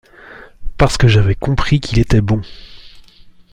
[0.79, 2.41] parce que j’avais compris qu’il était bon.